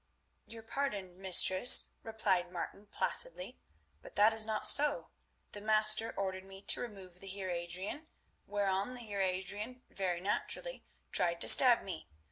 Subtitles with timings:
[0.47, 3.59] "Your pardon, mistress," replied Martin placidly;
[4.01, 5.09] "but that is not so.
[5.51, 8.07] The master ordered me to remove the Heer Adrian,
[8.47, 12.07] whereon the Heer Adrian very naturally tried to stab me.